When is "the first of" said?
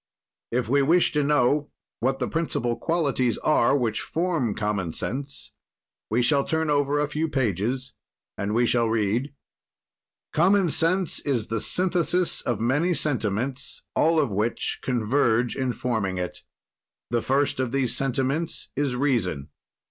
17.11-17.71